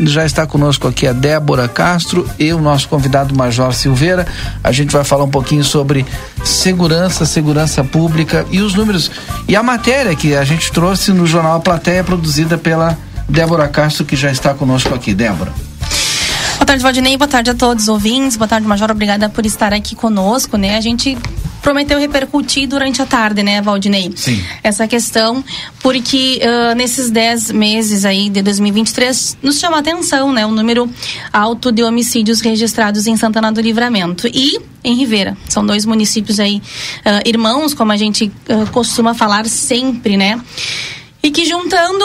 [0.00, 4.26] Já está conosco aqui a Débora Castro e o nosso convidado Major Silveira.
[4.64, 6.06] A gente vai falar um pouquinho sobre
[6.42, 9.10] segurança, segurança pública e os números.
[9.46, 12.96] E a matéria que a gente trouxe no jornal A Plateia, produzida pela
[13.28, 15.12] Débora Castro, que já está conosco aqui.
[15.12, 15.52] Débora.
[16.56, 17.18] Boa tarde, Valdinei.
[17.18, 18.38] Boa tarde a todos os ouvintes.
[18.38, 18.90] Boa tarde, Major.
[18.90, 20.78] Obrigada por estar aqui conosco, né?
[20.78, 21.18] A gente
[21.62, 24.12] prometeu repercutir durante a tarde, né, Valdinei?
[24.14, 24.42] Sim.
[24.62, 25.42] Essa questão,
[25.80, 30.90] porque uh, nesses 10 meses aí de 2023, nos chama a atenção, né, o número
[31.32, 35.36] alto de homicídios registrados em Santana do Livramento e em Rivera.
[35.48, 36.56] São dois municípios aí,
[37.06, 40.40] uh, irmãos, como a gente uh, costuma falar sempre, né?
[41.22, 42.04] e que juntando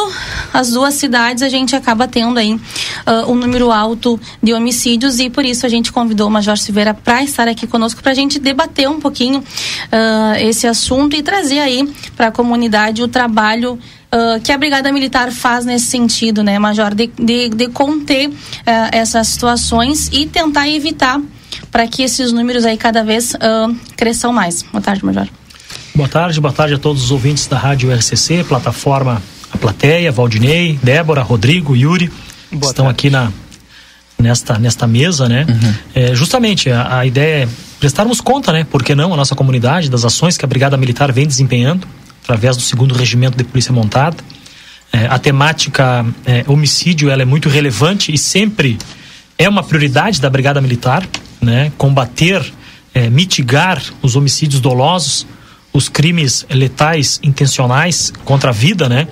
[0.54, 5.30] as duas cidades a gente acaba tendo aí uh, um número alto de homicídios e
[5.30, 8.40] por isso a gente convidou o Major Silveira para estar aqui conosco para a gente
[8.40, 14.40] debater um pouquinho uh, esse assunto e trazer aí para a comunidade o trabalho Uh,
[14.40, 18.34] que a Brigada Militar faz nesse sentido, né, Major, de, de, de conter uh,
[18.94, 21.20] essas situações e tentar evitar
[21.70, 24.64] para que esses números aí cada vez uh, cresçam mais.
[24.64, 25.28] Boa tarde, Major.
[25.94, 29.22] Boa tarde, boa tarde a todos os ouvintes da Rádio RCC, plataforma
[29.58, 32.12] A Plateia, Valdinei, Débora, Rodrigo, Yuri,
[32.52, 32.90] boa estão tarde.
[32.92, 33.32] aqui na,
[34.20, 35.48] nesta, nesta mesa, né?
[35.50, 35.74] Uhum.
[35.96, 37.48] É, justamente, a, a, ideia é
[37.80, 38.68] prestarmos conta, né?
[38.70, 41.88] Por que não, a nossa comunidade, das ações que a Brigada Militar vem desempenhando,
[42.22, 44.18] através do segundo Regimento de Polícia Montada.
[44.94, 48.78] É, a temática é, homicídio, ela é muito relevante e sempre
[49.40, 51.04] é uma prioridade da Brigada Militar,
[51.42, 51.72] né?
[51.80, 52.46] Combater,
[52.94, 55.26] é, mitigar os homicídios dolosos,
[55.74, 59.08] os crimes letais intencionais contra a vida, né?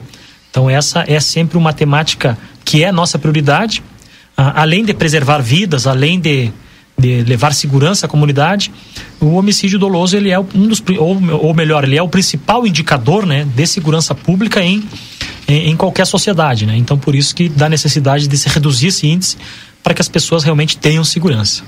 [0.55, 3.83] Então essa é sempre uma temática que é nossa prioridade,
[4.37, 6.49] ah, além de preservar vidas, além de,
[6.97, 8.71] de levar segurança à comunidade,
[9.19, 13.25] o homicídio doloso ele é um dos ou, ou melhor ele é o principal indicador,
[13.25, 14.87] né, de segurança pública em,
[15.45, 16.77] em, em qualquer sociedade, né?
[16.77, 19.35] Então por isso que dá necessidade de se reduzir esse índice
[19.83, 21.63] para que as pessoas realmente tenham segurança.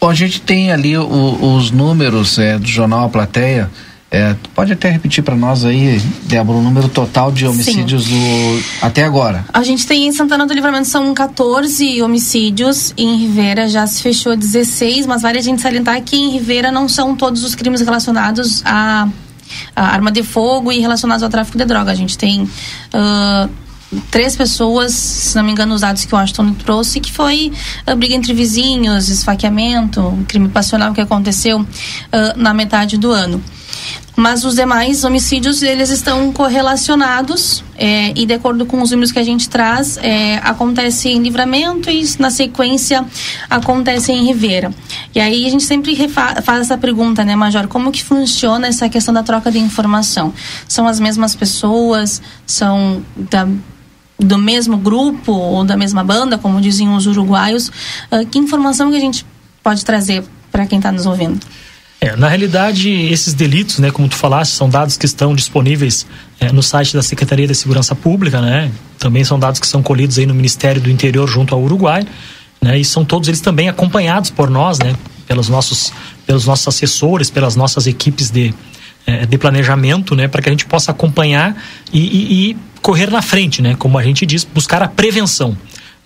[0.00, 3.70] Bom, a gente tem ali o, os números é, do jornal A Plateia.
[4.10, 9.04] É, pode até repetir para nós aí, Débora, o número total de homicídios do, até
[9.04, 9.44] agora?
[9.52, 14.34] A gente tem em Santana do Livramento são 14 homicídios, em Rivera já se fechou
[14.34, 18.62] 16, mas vale a gente salientar que em Rivera não são todos os crimes relacionados
[18.64, 19.08] a,
[19.76, 21.92] a arma de fogo e relacionados ao tráfico de droga.
[21.92, 23.50] A gente tem uh,
[24.10, 27.52] três pessoas, se não me engano, os dados que o Ashton trouxe, que foi
[27.86, 31.66] a briga entre vizinhos, esfaqueamento, crime passional que aconteceu uh,
[32.36, 33.38] na metade do ano.
[34.16, 39.18] Mas os demais homicídios, eles estão correlacionados é, e de acordo com os números que
[39.18, 43.04] a gente traz, é, acontece em Livramento e na sequência
[43.48, 44.74] acontece em Rivera.
[45.14, 49.14] E aí a gente sempre faz essa pergunta, né, Major, como que funciona essa questão
[49.14, 50.34] da troca de informação?
[50.66, 52.20] São as mesmas pessoas?
[52.44, 53.46] São da
[54.18, 57.68] do mesmo grupo ou da mesma banda, como diziam os uruguaios.
[58.10, 59.24] Uh, que informação que a gente
[59.62, 61.38] pode trazer para quem está nos ouvindo?
[62.00, 66.06] É, na realidade, esses delitos, né, como tu falaste, são dados que estão disponíveis
[66.38, 68.70] é, no site da Secretaria de Segurança Pública, né?
[68.98, 72.06] Também são dados que são colhidos aí no Ministério do Interior junto ao Uruguai,
[72.62, 72.78] né?
[72.78, 74.94] E são todos eles também acompanhados por nós, né?
[75.26, 75.92] Pelos nossos,
[76.24, 78.54] pelos nossos assessores, pelas nossas equipes de,
[79.04, 80.28] é, de planejamento, né?
[80.28, 81.56] Para que a gente possa acompanhar
[81.92, 83.74] e, e, e correr na frente, né?
[83.76, 85.56] Como a gente diz, buscar a prevenção.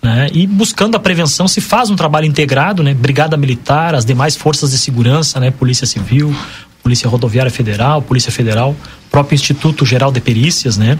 [0.03, 0.27] Né?
[0.33, 2.93] E buscando a prevenção se faz um trabalho integrado, né?
[2.93, 5.49] Brigada Militar, as demais forças de segurança, né?
[5.49, 6.35] Polícia Civil,
[6.83, 8.75] Polícia Rodoviária Federal, Polícia Federal,
[9.09, 10.99] próprio Instituto Geral de Perícias, né?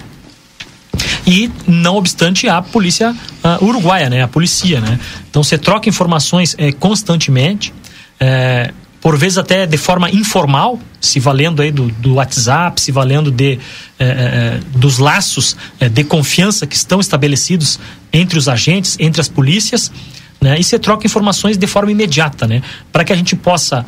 [1.28, 4.24] E não obstante a polícia uh, uruguaia, né?
[4.24, 4.98] A polícia, né?
[5.30, 7.74] Então você troca informações eh, constantemente.
[8.22, 8.72] Eh,
[9.04, 13.60] por vezes até de forma informal, se valendo aí do, do WhatsApp, se valendo de,
[14.00, 17.82] eh, eh, dos laços eh, de confiança que estão estabelecidos
[18.14, 19.92] entre os agentes, entre as polícias,
[20.40, 20.58] né?
[20.58, 22.64] E você troca informações de forma imediata, né?
[22.94, 23.86] Para que a gente possa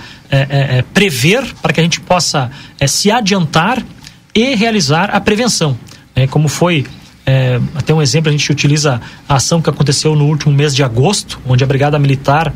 [0.93, 2.51] prever, para que a gente possa
[2.85, 3.81] se adiantar
[4.33, 5.77] e realizar a prevenção,
[6.13, 6.27] né?
[6.27, 6.85] Como foi
[7.25, 10.83] é, até um exemplo, a gente utiliza a ação que aconteceu no último mês de
[10.83, 12.53] agosto, onde a Brigada Militar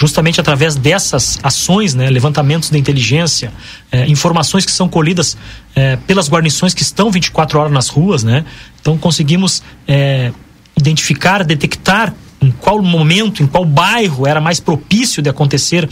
[0.00, 3.52] justamente através dessas ações, né, levantamentos de inteligência,
[3.92, 5.36] é, informações que são colhidas
[5.74, 8.46] é, pelas guarnições que estão 24 horas nas ruas, né?
[8.80, 10.32] Então conseguimos é,
[10.74, 15.86] identificar, detectar em qual momento, em qual bairro era mais propício de acontecer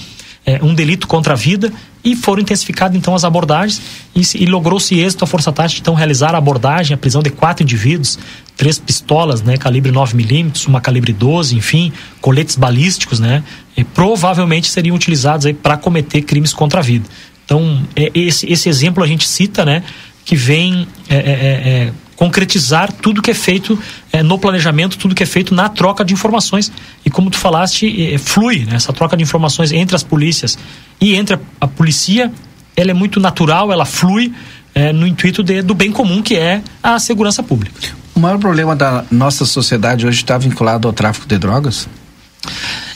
[0.48, 1.70] é, um delito contra a vida
[2.02, 3.82] e foram intensificadas então as abordagens
[4.16, 7.62] e, e logrou-se êxito a Força Tática então realizar a abordagem, a prisão de quatro
[7.62, 8.18] indivíduos,
[8.56, 13.44] três pistolas, né, calibre 9 milímetros, uma calibre 12, enfim, coletes balísticos, né,
[13.76, 17.06] e provavelmente seriam utilizados aí para cometer crimes contra a vida.
[17.44, 19.82] Então, é, esse, esse exemplo a gente cita, né,
[20.24, 23.78] que vem é, é, é, é concretizar tudo que é feito
[24.12, 26.70] é, no planejamento, tudo que é feito na troca de informações.
[27.06, 28.74] E como tu falaste, é, flui né?
[28.74, 30.58] essa troca de informações entre as polícias
[31.00, 32.32] e entre a, a polícia,
[32.76, 34.34] ela é muito natural, ela flui
[34.74, 37.78] é, no intuito de, do bem comum que é a segurança pública.
[38.16, 41.88] O maior problema da nossa sociedade hoje está vinculado ao tráfico de drogas?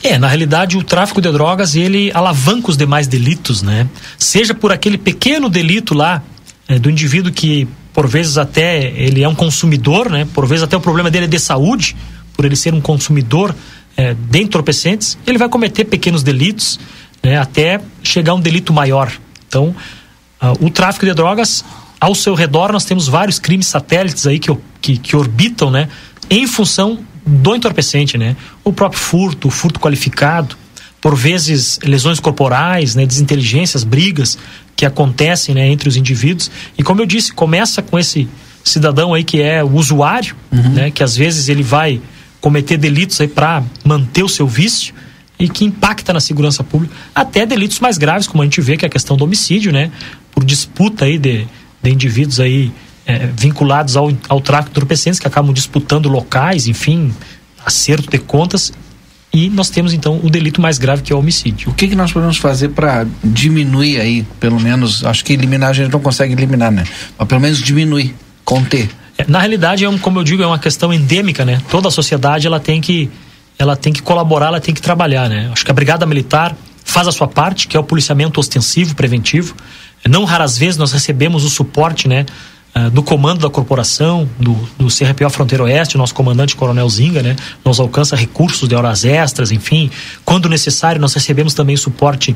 [0.03, 3.87] É, na realidade, o tráfico de drogas ele alavanca os demais delitos, né?
[4.19, 6.21] Seja por aquele pequeno delito lá
[6.67, 10.27] é, do indivíduo que por vezes até ele é um consumidor, né?
[10.33, 11.95] Por vezes até o problema dele é de saúde,
[12.35, 13.55] por ele ser um consumidor
[13.97, 16.81] é, de entorpecentes, ele vai cometer pequenos delitos,
[17.23, 17.39] né?
[17.39, 19.13] Até chegar a um delito maior.
[19.47, 19.75] Então,
[20.41, 21.65] uh, o tráfico de drogas,
[22.01, 25.89] ao seu redor nós temos vários crimes satélites aí que, que, que orbitam, né?
[26.31, 28.37] Em função do entorpecente, né?
[28.65, 30.57] O próprio furto, o furto qualificado,
[31.01, 33.05] por vezes lesões corporais, né?
[33.05, 34.39] Desinteligências, brigas,
[34.83, 36.51] que acontecem né, entre os indivíduos.
[36.77, 38.29] E como eu disse, começa com esse
[38.65, 40.71] cidadão aí que é o usuário, uhum.
[40.71, 42.01] né, que às vezes ele vai
[42.41, 44.93] cometer delitos aí para manter o seu vício
[45.39, 48.85] e que impacta na segurança pública, até delitos mais graves, como a gente vê que
[48.85, 49.93] é a questão do homicídio, né,
[50.33, 51.47] por disputa aí de,
[51.81, 52.73] de indivíduos aí
[53.07, 57.15] é, vinculados ao, ao tráfico de entorpecentes que acabam disputando locais, enfim,
[57.65, 58.73] acerto de contas
[59.33, 61.71] e nós temos então o delito mais grave que é o homicídio.
[61.71, 65.73] O que, que nós podemos fazer para diminuir aí, pelo menos, acho que eliminar a
[65.73, 66.85] gente não consegue eliminar, né?
[67.19, 68.15] Mas pelo menos diminuir,
[68.45, 68.91] conter.
[69.17, 71.63] É, na realidade, é um, como eu digo, é uma questão endêmica, né?
[71.71, 73.11] Toda a sociedade ela tem que
[73.59, 75.49] ela tem que colaborar, ela tem que trabalhar, né?
[75.53, 76.55] Acho que a Brigada Militar
[76.85, 79.55] faz a sua parte, que é o policiamento ostensivo, preventivo.
[80.09, 82.27] Não raras vezes nós recebemos o suporte, né?
[82.93, 87.37] Do comando da corporação, do, do CRPO Fronteira Oeste, nosso comandante Coronel Zinga, né?
[87.63, 89.91] Nos alcança recursos de horas extras, enfim.
[90.25, 92.35] Quando necessário, nós recebemos também suporte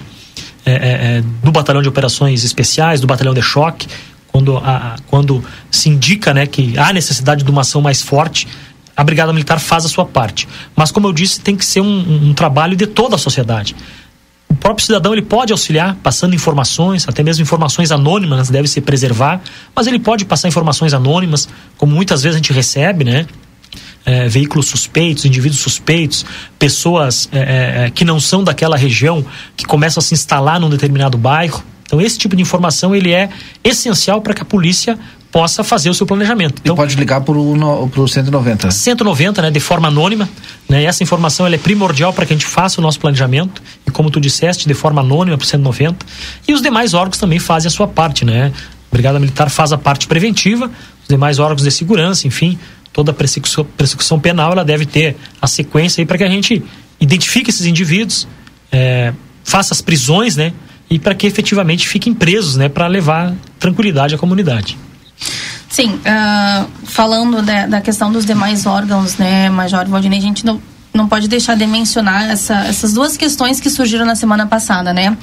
[0.67, 3.87] é, é, do Batalhão de Operações Especiais, do Batalhão de Choque,
[4.27, 8.47] quando, a, quando se indica né, que há necessidade de uma ação mais forte,
[8.97, 10.49] a Brigada Militar faz a sua parte.
[10.75, 13.75] Mas, como eu disse, tem que ser um, um trabalho de toda a sociedade
[14.49, 19.41] o próprio cidadão ele pode auxiliar passando informações, até mesmo informações anônimas deve se preservar,
[19.75, 23.27] mas ele pode passar informações anônimas, como muitas vezes a gente recebe, né?
[24.05, 26.25] É, veículos suspeitos, indivíduos suspeitos,
[26.61, 29.27] pessoas é, é, é que não são daquela região
[29.57, 31.65] que começam a se instalar num determinado bairro.
[31.83, 33.29] Então esse tipo de informação ele é
[33.65, 34.97] essencial para que a polícia
[35.37, 36.63] possa fazer o seu planejamento.
[36.63, 38.71] Então, e pode ligar para o 190.
[38.71, 40.27] 190, né, de forma anônima.
[40.67, 43.63] Né, essa informação é primordial para que a gente faça o nosso planejamento.
[43.87, 46.07] E como tu disseste, de forma anônima para o 190.
[46.49, 48.25] E os demais órgãos também fazem a sua parte.
[48.25, 48.51] Né?
[48.51, 50.71] A Brigada Militar faz a parte preventiva,
[51.03, 52.59] os demais órgãos de segurança, enfim,
[52.91, 56.65] toda a persecução, persecução penal ela deve ter a sequência para que a gente
[56.99, 58.27] identifique esses indivíduos,
[58.73, 59.13] é,
[59.45, 60.55] faça as prisões, né?
[60.89, 62.71] E para que efetivamente fiquem presos, né?
[62.71, 64.79] Para levar tranquilidade à comunidade.
[65.77, 70.59] Sim, uh, falando de, da questão dos demais órgãos, né, Major Valdinei, a gente não,
[70.95, 75.15] não pode deixar de mencionar essa, essas duas questões que surgiram na semana passada, né?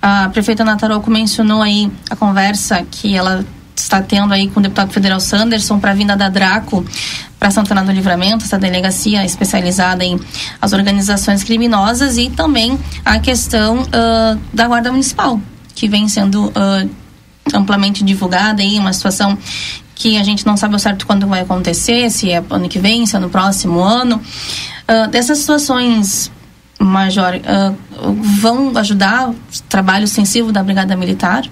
[0.00, 3.44] A prefeita Nataroco mencionou aí a conversa que ela
[3.76, 6.82] está tendo aí com o deputado federal Sanderson para a vinda da Draco
[7.38, 10.18] para Santana do Livramento, essa delegacia especializada em
[10.58, 15.38] as organizações criminosas e também a questão uh, da Guarda Municipal,
[15.74, 16.90] que vem sendo uh,
[17.52, 19.36] amplamente divulgada aí, uma situação
[19.94, 23.06] que a gente não sabe ao certo quando vai acontecer, se é ano que vem,
[23.06, 24.20] se é no próximo ano.
[24.88, 26.30] Uh, dessas situações,
[26.78, 29.36] Major, uh, vão ajudar o
[29.68, 31.48] trabalho extensivo da Brigada Militar?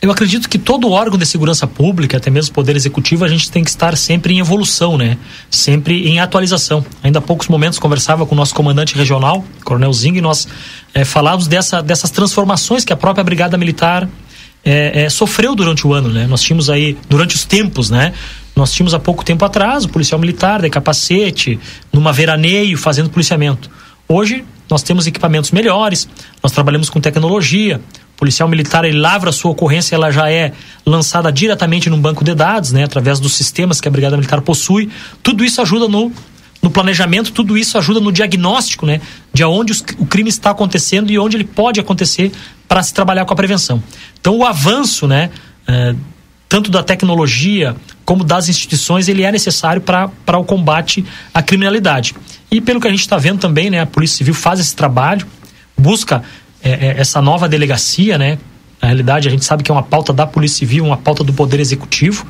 [0.00, 3.50] Eu acredito que todo órgão de segurança pública, até mesmo o Poder Executivo, a gente
[3.50, 5.16] tem que estar sempre em evolução, né?
[5.50, 6.84] Sempre em atualização.
[7.02, 10.46] Ainda há poucos momentos conversava com o nosso comandante regional, Coronel Zing, e nós
[10.92, 14.06] é, falávamos dessa, dessas transformações que a própria Brigada Militar
[14.66, 16.26] é, é, sofreu durante o ano, né?
[16.26, 18.12] Nós tínhamos aí, durante os tempos, né?
[18.56, 21.60] Nós tínhamos há pouco tempo atrás o policial militar de capacete,
[21.92, 23.70] numa veraneio, fazendo policiamento.
[24.08, 26.08] Hoje, nós temos equipamentos melhores,
[26.42, 27.80] nós trabalhamos com tecnologia.
[28.14, 30.52] O policial militar, ele lavra a sua ocorrência, ela já é
[30.84, 32.82] lançada diretamente num banco de dados, né?
[32.82, 34.90] Através dos sistemas que a Brigada Militar possui.
[35.22, 36.10] Tudo isso ajuda no
[36.66, 39.00] no planejamento, tudo isso ajuda no diagnóstico, né?
[39.32, 42.32] De onde os, o crime está acontecendo e onde ele pode acontecer
[42.66, 43.80] para se trabalhar com a prevenção.
[44.20, 45.30] Então, o avanço, né?
[45.68, 45.94] É,
[46.48, 52.16] tanto da tecnologia como das instituições, ele é necessário para o combate à criminalidade.
[52.50, 53.80] E pelo que a gente está vendo também, né?
[53.80, 55.24] A Polícia Civil faz esse trabalho,
[55.78, 56.24] busca
[56.60, 58.38] é, é, essa nova delegacia, né?
[58.82, 61.32] Na realidade, a gente sabe que é uma pauta da Polícia Civil, uma pauta do
[61.32, 62.26] Poder Executivo,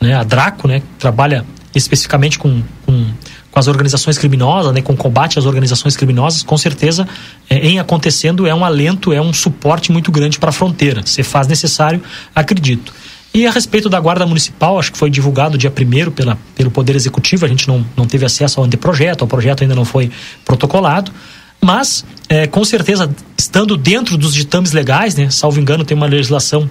[0.00, 0.14] né?
[0.14, 0.80] A Draco, né?
[0.96, 1.44] Trabalha
[1.74, 3.06] especificamente com, com
[3.50, 7.06] com as organizações criminosas, né, com combate às organizações criminosas, com certeza,
[7.48, 11.02] é, em acontecendo, é um alento, é um suporte muito grande para a fronteira.
[11.04, 12.02] Se faz necessário,
[12.34, 12.92] acredito.
[13.32, 16.96] E a respeito da Guarda Municipal, acho que foi divulgado dia 1 pela pelo Poder
[16.96, 20.10] Executivo, a gente não, não teve acesso ao anteprojeto, o projeto ainda não foi
[20.44, 21.12] protocolado,
[21.60, 26.68] mas é, com certeza, estando dentro dos ditames legais, né, salvo engano, tem uma legislação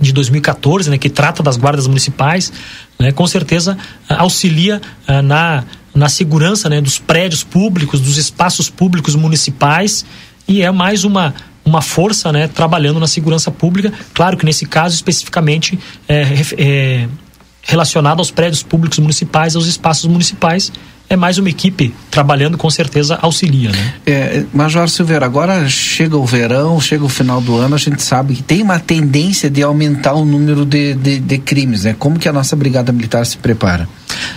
[0.00, 2.52] de 2014, né, que trata das guardas municipais,
[2.98, 3.76] né, com certeza
[4.08, 10.04] auxilia uh, na, na segurança né, dos prédios públicos, dos espaços públicos municipais
[10.46, 11.34] e é mais uma
[11.64, 13.90] uma força né, trabalhando na segurança pública.
[14.12, 16.26] Claro que nesse caso especificamente é,
[16.58, 17.08] é,
[17.62, 20.70] relacionado aos prédios públicos municipais, aos espaços municipais.
[21.08, 23.94] É mais uma equipe trabalhando, com certeza auxilia, né?
[24.06, 28.34] É, Major Silveira, agora chega o verão, chega o final do ano, a gente sabe
[28.34, 31.94] que tem uma tendência de aumentar o número de, de, de crimes, né?
[31.98, 33.86] Como que a nossa Brigada Militar se prepara?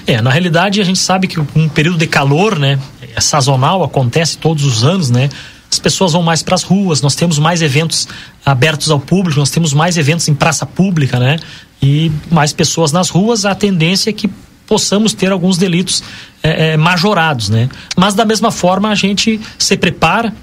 [0.05, 2.77] É, na realidade a gente sabe que um período de calor, né?
[3.15, 5.29] É sazonal, acontece todos os anos, né?
[5.69, 8.07] as pessoas vão mais para as ruas, nós temos mais eventos
[8.45, 11.37] abertos ao público, nós temos mais eventos em praça pública, né?
[11.81, 14.29] E mais pessoas nas ruas, a tendência é que
[14.67, 16.03] possamos ter alguns delitos
[16.43, 17.69] é, é, majorados, né?
[17.95, 20.33] Mas da mesma forma a gente se prepara.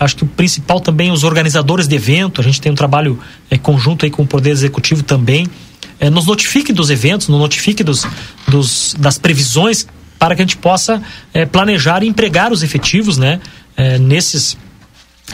[0.00, 2.40] Acho que o principal também os organizadores de evento.
[2.40, 3.18] A gente tem um trabalho
[3.50, 5.46] é, conjunto aí com o Poder Executivo também.
[6.00, 8.06] É, nos notifique dos eventos, nos notifique dos,
[8.48, 9.86] dos, das previsões
[10.18, 13.40] para que a gente possa é, planejar e empregar os efetivos, né?
[13.76, 14.56] É, nesses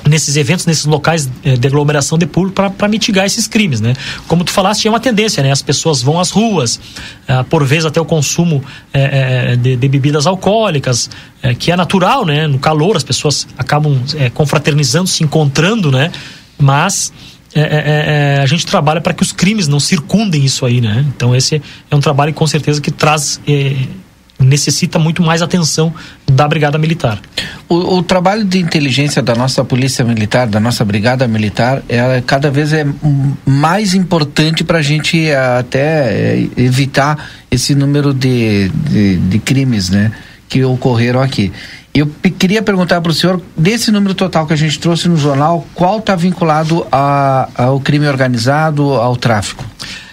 [0.08, 3.94] nesses eventos, nesses locais eh, de aglomeração de público para mitigar esses crimes, né?
[4.26, 5.50] Como tu falaste, é uma tendência, né?
[5.50, 6.80] As pessoas vão às ruas,
[7.26, 11.10] eh, por vezes até o consumo eh, de, de, bebidas alcoólicas,
[11.58, 12.46] que é natural, né?
[12.46, 13.98] No calor as pessoas acabam
[14.34, 16.12] confraternizando, se encontrando, né?
[16.58, 17.12] Mas
[18.42, 21.04] a gente trabalha para que os crimes não circundem isso aí, né?
[21.16, 23.40] Então esse é um trabalho com certeza que traz
[24.40, 25.92] necessita muito mais atenção
[26.26, 27.20] da Brigada Militar.
[27.68, 32.50] O, o, trabalho de inteligência da nossa Polícia Militar, da nossa Brigada Militar, é, cada
[32.50, 32.86] vez é
[33.44, 39.90] mais importante para a gente eh, até é, evitar esse número de, de, de crimes
[39.90, 40.10] né,
[40.48, 41.52] que ocorreram aqui.
[41.92, 42.06] Eu
[42.38, 45.98] queria perguntar para o senhor, desse número total que a gente trouxe no jornal, qual
[45.98, 49.64] está vinculado a, ao crime organizado, ao tráfico?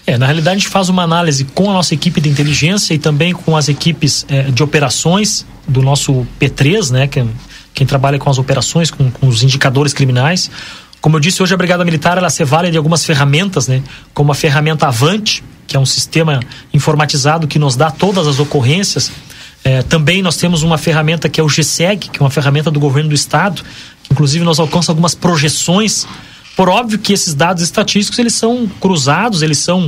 [0.07, 2.97] É, na realidade a gente faz uma análise com a nossa equipe de inteligência e
[2.97, 7.25] também com as equipes é, de operações do nosso P3, né, que,
[7.73, 10.49] quem trabalha com as operações, com, com, os indicadores criminais.
[11.01, 13.83] Como eu disse, hoje a Brigada Militar ela se vale de algumas ferramentas, né,
[14.13, 16.39] como a ferramenta Avante, que é um sistema
[16.73, 19.11] informatizado que nos dá todas as ocorrências.
[19.61, 22.79] É, também nós temos uma ferramenta que é o GSEG, que é uma ferramenta do
[22.79, 23.61] governo do estado,
[24.01, 26.07] que inclusive nós alcança algumas projeções
[26.57, 29.87] por óbvio que esses dados estatísticos eles são cruzados, eles são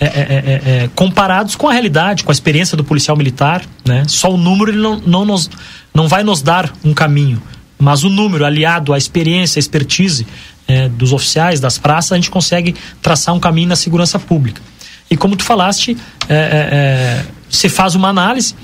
[0.00, 4.02] é, é, é, é, comparados com a realidade, com a experiência do policial militar, né?
[4.08, 5.48] Só o número ele não, não, nos,
[5.94, 7.40] não vai nos dar um caminho,
[7.78, 10.26] mas o número aliado à experiência, à expertise
[10.66, 14.60] é, dos oficiais, das praças, a gente consegue traçar um caminho na segurança pública.
[15.08, 15.96] E como tu falaste,
[16.28, 18.56] é, você faz uma análise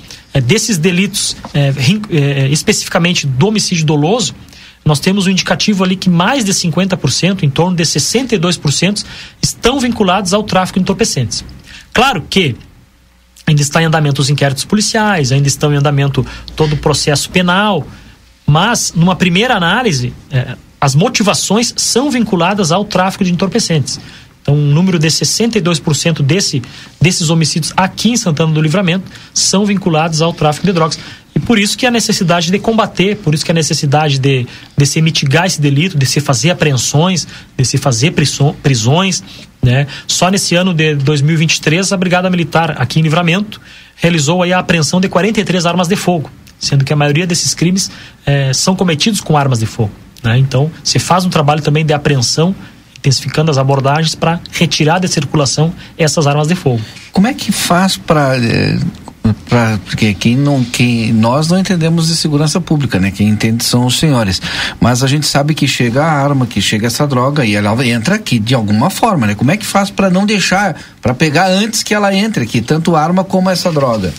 [0.42, 1.37] desses delitos,
[2.50, 4.34] especificamente do homicídio doloso,
[4.85, 9.05] nós temos um indicativo ali que mais de 50%, em torno de 62%,
[9.41, 11.45] estão vinculados ao tráfico de entorpecentes.
[11.93, 12.55] Claro que
[13.47, 17.87] ainda está em andamento os inquéritos policiais, ainda estão em andamento todo o processo penal,
[18.47, 23.99] mas numa primeira análise, é, as motivações são vinculadas ao tráfico de entorpecentes.
[24.43, 26.62] Então, um número de 62% desse,
[27.00, 30.99] desses homicídios aqui em Santana do Livramento são vinculados ao tráfico de drogas.
[31.47, 34.47] Por isso que a necessidade de combater, por isso que a necessidade de,
[34.77, 38.15] de se mitigar esse delito, de se fazer apreensões, de se fazer
[38.63, 39.23] prisões.
[39.63, 39.87] Né?
[40.07, 43.61] Só nesse ano de 2023, a Brigada Militar aqui em Livramento
[43.97, 47.91] realizou aí a apreensão de 43 armas de fogo, sendo que a maioria desses crimes
[48.27, 49.93] eh, são cometidos com armas de fogo.
[50.23, 50.39] Né?
[50.39, 52.55] Então, se faz um trabalho também de apreensão
[53.05, 56.81] intensificando as abordagens para retirar da circulação essas armas de fogo.
[57.13, 58.79] Como é que faz para eh,
[59.49, 63.11] Pra, porque quem não, quem, nós não entendemos de segurança pública, né?
[63.11, 64.40] Quem entende são os senhores.
[64.78, 68.16] Mas a gente sabe que chega a arma, que chega essa droga e ela entra
[68.16, 69.35] aqui de alguma forma, né?
[69.35, 72.95] Como é que faz para não deixar, para pegar antes que ela entre aqui, tanto
[72.95, 74.12] arma como essa droga?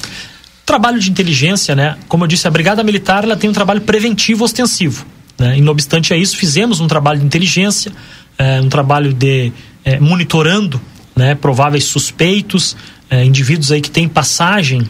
[0.65, 1.97] Trabalho de inteligência, né?
[2.07, 5.05] Como eu disse, a Brigada Militar ela tem um trabalho preventivo ostensivo.
[5.37, 5.59] Né?
[5.59, 7.91] E não obstante a isso, fizemos um trabalho de inteligência,
[8.39, 9.51] é, um trabalho de
[9.83, 10.81] é, monitorando
[11.15, 12.75] né, prováveis suspeitos,
[13.09, 14.89] é, indivíduos aí que têm passagem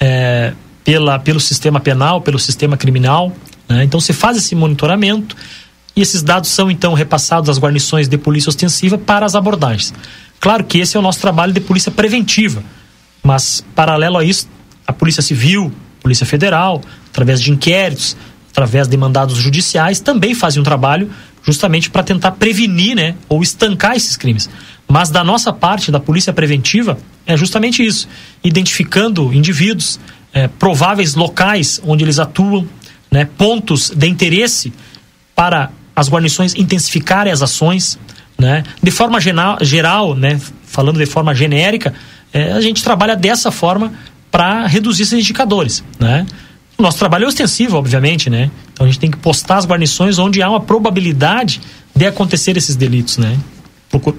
[0.00, 0.52] é,
[0.84, 3.32] pela, pelo sistema penal, pelo sistema criminal.
[3.68, 3.84] Né?
[3.84, 5.36] Então se faz esse monitoramento
[5.94, 9.92] e esses dados são então repassados às guarnições de polícia ostensiva para as abordagens.
[10.40, 12.62] Claro que esse é o nosso trabalho de polícia preventiva,
[13.22, 14.48] mas paralelo a isso,
[14.86, 18.16] a Polícia Civil, Polícia Federal, através de inquéritos,
[18.52, 21.10] através de mandados judiciais, também fazem um trabalho
[21.42, 24.48] justamente para tentar prevenir, né, ou estancar esses crimes.
[24.86, 28.06] Mas da nossa parte, da polícia preventiva, é justamente isso:
[28.44, 29.98] identificando indivíduos,
[30.32, 32.68] é, prováveis locais onde eles atuam,
[33.10, 34.72] né, pontos de interesse
[35.34, 37.98] para as guarnições intensificarem as ações.
[38.38, 38.64] Né?
[38.82, 41.94] De forma geral, geral né, falando de forma genérica,
[42.32, 43.92] é, a gente trabalha dessa forma
[44.30, 45.84] para reduzir esses indicadores.
[45.98, 46.26] Né?
[46.78, 48.50] Nosso trabalho é ostensivo, obviamente, né?
[48.72, 51.60] Então a gente tem que postar as guarnições onde há uma probabilidade
[51.94, 53.38] de acontecer esses delitos, né?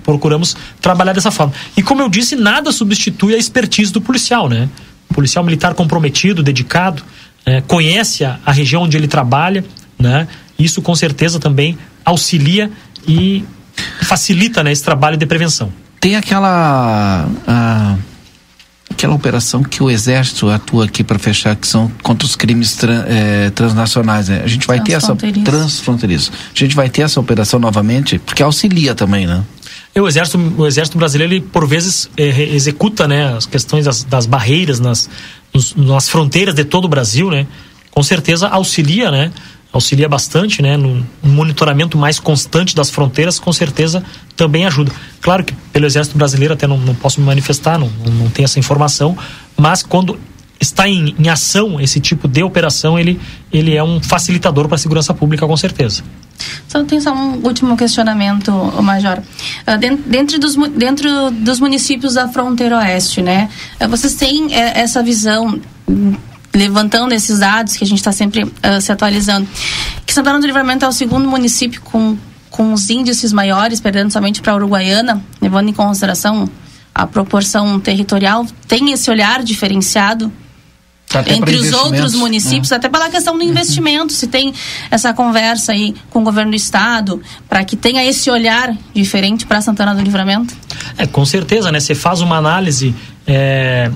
[0.04, 1.52] Procuramos trabalhar dessa forma.
[1.76, 4.70] E como eu disse, nada substitui a expertise do policial, né?
[5.10, 7.04] O policial militar comprometido, dedicado,
[7.46, 9.66] é, conhece a, a, região onde ele trabalha,
[10.00, 10.28] né?
[10.58, 12.72] Isso com certeza também auxilia
[13.08, 13.44] e
[14.02, 15.74] facilita né, esse trabalho de prevenção.
[16.00, 17.28] Tem aquela
[18.94, 23.06] aquela operação que o exército atua aqui para fechar, que são contra os crimes tra,
[23.08, 24.30] é, transnacionais.
[24.30, 24.42] Né?
[24.44, 26.32] A gente vai ter essa transfronteiriço.
[26.56, 29.44] A gente vai ter essa operação novamente, porque auxilia também, né?
[29.96, 32.24] o exército, o exército brasileiro, ele, por vezes, é,
[32.56, 35.10] executa né, as questões das, das barreiras nas,
[35.54, 37.46] nos, nas fronteiras de todo o Brasil, né?
[37.92, 39.32] Com certeza auxilia, né?
[39.74, 40.78] Auxilia bastante, né?
[40.78, 44.04] No monitoramento mais constante das fronteiras, com certeza
[44.36, 44.92] também ajuda.
[45.20, 48.60] Claro que pelo Exército Brasileiro até não, não posso me manifestar, não, não tenho essa
[48.60, 49.18] informação,
[49.58, 50.20] mas quando
[50.62, 53.20] está em, em, ação esse tipo de operação, ele,
[53.52, 56.04] ele é um facilitador para a segurança pública, com certeza.
[56.68, 58.52] Só tem só um último questionamento,
[58.82, 59.20] Major.
[59.20, 59.78] Uh,
[60.08, 63.50] dentro, dos, dentro dos municípios da fronteira oeste, né?
[63.80, 65.60] Uh, vocês têm eh, essa visão
[66.54, 69.48] levantando esses dados que a gente está sempre uh, se atualizando,
[70.06, 72.18] que Santana do Livramento é o segundo município com,
[72.50, 76.50] com os índices maiores, perdendo somente para a Uruguaiana, levando em consideração
[76.94, 80.32] a proporção territorial, tem esse olhar diferenciado
[81.12, 82.78] até entre os outros municípios, né?
[82.78, 84.20] até pela questão do investimento, uhum.
[84.20, 84.54] se tem
[84.90, 89.62] essa conversa aí com o governo do estado, para que tenha esse olhar diferente para
[89.62, 90.56] Santana do Livramento?
[90.98, 91.80] É, com certeza, né?
[91.80, 92.96] Você faz uma análise
[93.28, 93.92] é,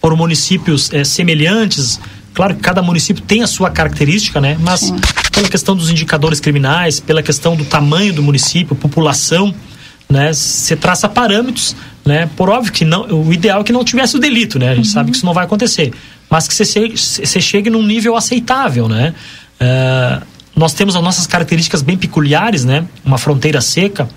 [0.00, 2.00] por municípios é, semelhantes,
[2.34, 4.56] claro que cada município tem a sua característica, né?
[4.60, 4.96] Mas Sim.
[5.32, 9.54] pela questão dos indicadores criminais, pela questão do tamanho do município, população,
[10.08, 10.32] né?
[10.32, 12.28] Você traça parâmetros, né?
[12.36, 14.70] Por óbvio que não, o ideal é que não tivesse o delito, né?
[14.70, 14.92] A gente uhum.
[14.92, 15.92] sabe que isso não vai acontecer
[16.30, 19.14] mas que você chegue, num nível aceitável, né?
[19.58, 20.20] É,
[20.54, 22.84] nós temos as nossas características bem peculiares, né?
[23.04, 24.08] Uma fronteira seca,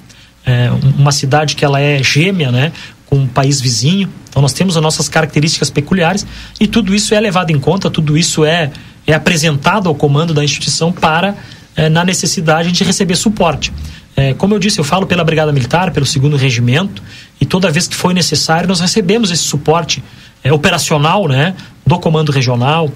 [0.46, 2.72] é, uma cidade que ela é gêmea, né?
[3.12, 4.10] Com um país vizinho.
[4.30, 6.26] Então nós temos as nossas características peculiares
[6.60, 8.72] e tudo isso é levado em conta, tudo isso é,
[9.06, 11.36] é apresentado ao comando da instituição para,
[11.76, 13.74] é, na necessidade de receber suporte.
[14.16, 17.04] É, como eu disse, eu falo pela Brigada Militar, pelo segundo regimento,
[17.40, 20.02] e toda vez que foi necessário, nós recebemos esse suporte
[20.42, 21.54] é, operacional, né?
[21.86, 22.90] do Comando Regional,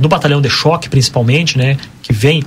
[0.00, 2.42] do Batalhão de Choque, principalmente, né, que vem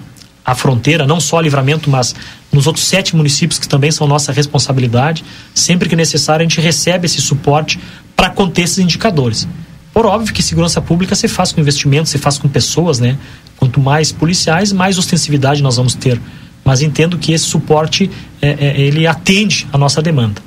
[0.49, 2.15] à fronteira, não só a Livramento, mas
[2.51, 5.23] nos outros sete municípios que também são nossa responsabilidade.
[5.53, 7.79] Sempre que necessário, a gente recebe esse suporte
[8.15, 9.47] para conter esses indicadores.
[9.93, 13.17] Por óbvio que segurança pública se faz com investimento, se faz com pessoas, né?
[13.57, 16.19] Quanto mais policiais, mais ostensividade nós vamos ter.
[16.63, 18.09] Mas entendo que esse suporte
[18.41, 20.41] é, é, ele atende a nossa demanda.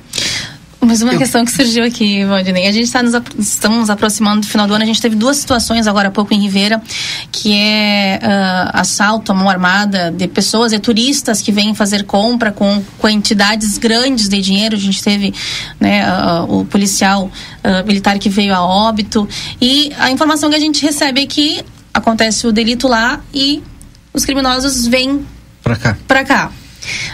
[0.85, 1.19] Mas uma eu...
[1.19, 4.83] questão que surgiu aqui, Valdinei, a gente está nos, estamos aproximando do final do ano,
[4.83, 6.83] a gente teve duas situações agora há pouco em Ribeira,
[7.31, 12.51] que é uh, assalto à mão armada de pessoas, e turistas que vêm fazer compra
[12.51, 15.33] com quantidades grandes de dinheiro, a gente teve
[15.79, 19.29] né, uh, o policial uh, militar que veio a óbito,
[19.61, 21.65] e a informação que a gente recebe é que
[21.95, 23.63] acontece o delito lá e
[24.13, 25.25] os criminosos vêm
[25.63, 25.97] para cá.
[26.09, 26.53] Para cá.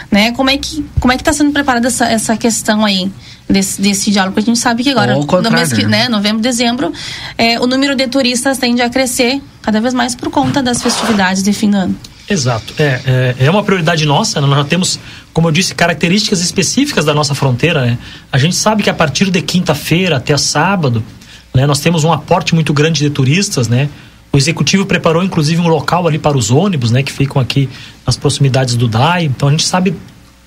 [0.09, 0.31] Né?
[0.31, 3.11] Como é que como é que está sendo preparada essa, essa questão aí?
[3.49, 6.03] Desse, desse diálogo, porque a gente sabe que agora, no mês que, né?
[6.03, 6.93] né, novembro, dezembro,
[7.37, 11.41] é, o número de turistas tende a crescer cada vez mais por conta das festividades
[11.41, 11.95] de fim do ano.
[12.29, 12.75] Exato.
[12.77, 13.01] É,
[13.39, 14.39] é, é, uma prioridade nossa.
[14.39, 14.45] Né?
[14.45, 14.99] Nós já temos,
[15.33, 17.83] como eu disse, características específicas da nossa fronteira.
[17.83, 17.97] Né?
[18.31, 21.03] A gente sabe que a partir de quinta-feira até sábado,
[21.51, 23.67] né, nós temos um aporte muito grande de turistas.
[23.67, 23.89] Né?
[24.31, 27.67] O executivo preparou, inclusive, um local ali para os ônibus, né, que ficam aqui
[28.05, 29.25] nas proximidades do DAI.
[29.25, 29.95] Então a gente sabe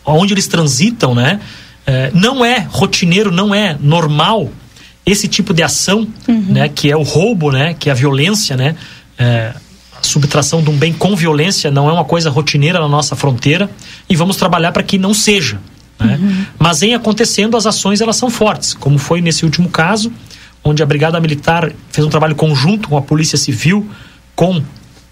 [0.04, 1.40] onde eles transitam, né?
[1.86, 4.50] É, não é rotineiro, não é normal
[5.04, 6.44] esse tipo de ação, uhum.
[6.48, 8.76] né, que é o roubo, né, que é a violência, né,
[9.18, 9.52] é,
[9.96, 13.68] a subtração de um bem com violência não é uma coisa rotineira na nossa fronteira
[14.08, 15.58] e vamos trabalhar para que não seja.
[15.98, 16.18] Né?
[16.20, 16.44] Uhum.
[16.58, 20.12] Mas em acontecendo as ações elas são fortes, como foi nesse último caso,
[20.64, 23.88] onde a Brigada Militar fez um trabalho conjunto com a Polícia Civil,
[24.36, 24.62] com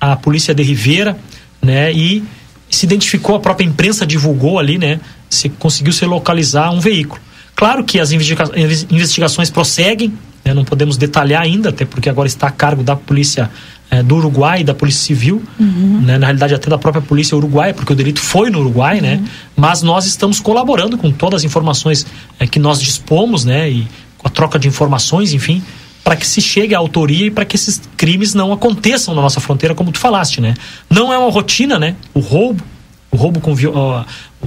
[0.00, 1.18] a Polícia de Ribeira,
[1.60, 2.22] né, e
[2.70, 7.20] se identificou, a própria imprensa divulgou ali, né, se conseguiu se localizar um veículo.
[7.56, 8.44] Claro que as investiga
[8.90, 13.50] investigações prosseguem, né, não podemos detalhar ainda, até porque agora está a cargo da Polícia
[13.90, 16.00] é, do Uruguai, da Polícia Civil, uhum.
[16.02, 19.16] né, na realidade até da própria Polícia Uruguaia, porque o delito foi no Uruguai, né?
[19.16, 19.22] uhum.
[19.22, 19.28] né?
[19.56, 22.06] Mas nós estamos colaborando com todas as informações
[22.38, 23.68] é, que nós dispomos, né?
[23.68, 25.62] E com a troca de informações, enfim,
[26.10, 29.38] para que se chegue à autoria e para que esses crimes não aconteçam na nossa
[29.38, 30.54] fronteira, como tu falaste, né?
[30.90, 31.94] Não é uma rotina, né?
[32.12, 32.64] O roubo,
[33.12, 33.54] o roubo com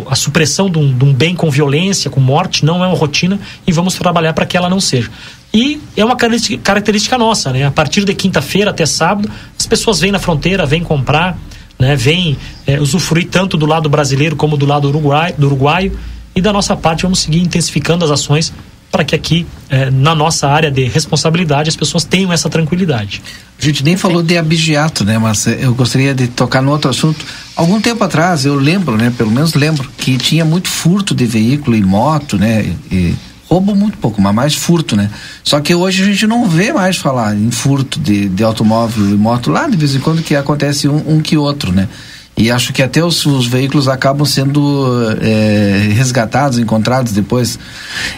[0.06, 3.40] a, supressão de um, de um, bem com violência, com morte, não é uma rotina
[3.66, 5.10] e vamos trabalhar para que ela não seja.
[5.54, 7.66] E é uma característica nossa, né?
[7.66, 11.40] A partir de quinta-feira até sábado, as pessoas vêm na fronteira, vêm comprar,
[11.80, 11.96] né?
[11.96, 12.36] Vêm
[12.68, 15.98] é, usufruir tanto do lado brasileiro como do lado uruguai, do uruguaio.
[16.36, 18.52] E da nossa parte, vamos seguir intensificando as ações
[18.94, 23.24] para que aqui, é, na nossa área de responsabilidade, as pessoas tenham essa tranquilidade.
[23.60, 25.18] A gente nem falou de abigeato, né?
[25.18, 27.26] Mas eu gostaria de tocar no outro assunto.
[27.56, 29.12] Algum tempo atrás, eu lembro, né?
[29.18, 32.72] Pelo menos lembro, que tinha muito furto de veículo e moto, né?
[32.92, 33.16] E
[33.50, 35.10] roubo muito pouco, mas mais furto, né?
[35.44, 39.16] Só que hoje a gente não vê mais falar em furto de, de automóvel e
[39.16, 41.90] moto lá, de vez em quando que acontece um, um que outro, né?
[42.36, 44.88] E acho que até os, os veículos acabam sendo
[45.22, 47.60] é, resgatados, encontrados depois.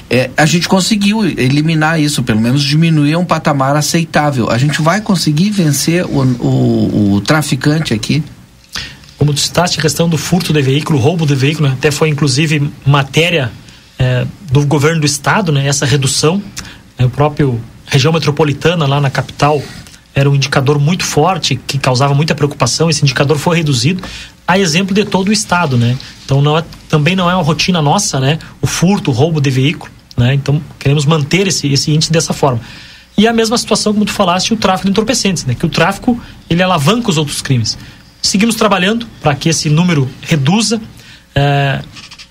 [0.10, 4.50] É, a gente conseguiu eliminar isso, pelo menos diminuir um patamar aceitável.
[4.50, 8.24] A gente vai conseguir vencer o, o, o traficante aqui?
[9.18, 12.72] Como tu citaste, a questão do furto de veículo, roubo de veículo, até foi inclusive
[12.86, 13.52] matéria
[14.00, 16.42] é, do governo do estado, né, essa redução.
[16.98, 19.62] Né, o próprio região metropolitana lá na capital
[20.16, 22.90] era um indicador muito forte que causava muita preocupação.
[22.90, 24.02] Esse indicador foi reduzido
[24.48, 25.98] a exemplo de todo o estado, né?
[26.24, 28.40] Então não é, também não é uma rotina nossa, né?
[28.62, 30.34] O furto, o roubo de veículo, né?
[30.34, 32.62] Então queremos manter esse, esse índice dessa forma.
[33.18, 35.54] E a mesma situação, como tu falaste, o tráfico de entorpecentes, né?
[35.54, 37.78] Que o tráfico ele alavanca os outros crimes.
[38.22, 40.82] Seguimos trabalhando para que esse número reduza.
[41.36, 41.82] É,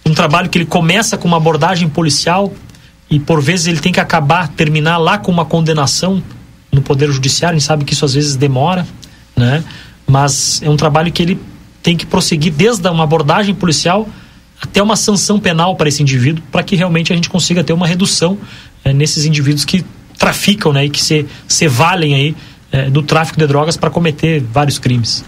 [0.06, 2.52] um trabalho que ele começa com uma abordagem policial
[3.10, 6.22] e por vezes ele tem que acabar, terminar lá com uma condenação
[6.74, 8.86] no Poder Judiciário, a gente sabe que isso às vezes demora,
[9.36, 9.62] né?
[10.06, 11.38] Mas é um trabalho que ele
[11.82, 14.08] tem que prosseguir desde uma abordagem policial
[14.60, 17.86] até uma sanção penal para esse indivíduo, para que realmente a gente consiga ter uma
[17.86, 18.38] redução
[18.84, 19.84] é, nesses indivíduos que
[20.18, 20.86] traficam, né?
[20.86, 22.36] E que se, se valem aí
[22.72, 25.24] é, do tráfico de drogas para cometer vários crimes.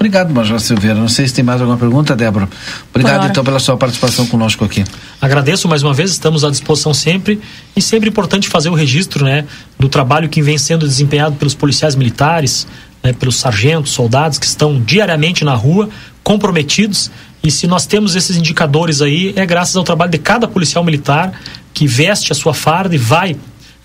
[0.00, 0.98] Obrigado, Major Silveira.
[0.98, 2.48] Não sei se tem mais alguma pergunta, Débora.
[2.88, 4.82] Obrigado, então, pela sua participação conosco aqui.
[5.20, 7.40] Agradeço mais uma vez, estamos à disposição sempre.
[7.76, 9.44] E sempre importante fazer o registro né,
[9.78, 12.66] do trabalho que vem sendo desempenhado pelos policiais militares,
[13.02, 15.90] né, pelos sargentos, soldados que estão diariamente na rua,
[16.24, 17.10] comprometidos.
[17.42, 21.38] E se nós temos esses indicadores aí, é graças ao trabalho de cada policial militar
[21.74, 23.36] que veste a sua farda e vai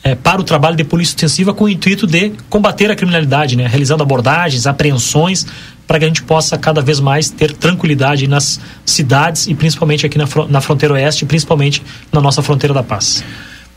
[0.06, 3.68] é, para o trabalho de polícia ostensiva com o intuito de combater a criminalidade, né?
[3.68, 5.48] realizando abordagens, apreensões,
[5.88, 10.18] para que a gente possa cada vez mais ter tranquilidade nas cidades e principalmente aqui
[10.18, 13.24] na, na fronteira oeste, principalmente na nossa fronteira da paz.